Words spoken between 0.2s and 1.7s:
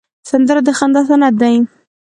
سندره د خندا سند دی